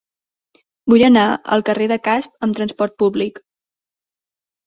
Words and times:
Vull 0.93 1.03
anar 1.09 1.25
al 1.57 1.65
carrer 1.67 1.87
de 1.91 1.97
Casp 2.09 2.47
amb 2.47 2.57
trasport 2.61 2.97
públic. 3.03 3.37